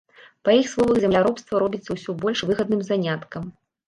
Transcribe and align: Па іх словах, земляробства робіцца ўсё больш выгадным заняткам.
Па 0.47 0.53
іх 0.59 0.69
словах, 0.69 0.97
земляробства 1.03 1.59
робіцца 1.63 1.97
ўсё 1.97 2.15
больш 2.23 2.39
выгадным 2.49 2.81
заняткам. 2.89 3.47